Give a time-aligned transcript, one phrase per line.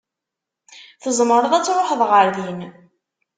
[1.01, 2.59] Tzemreḍ ad truḥeḍ ɣer din.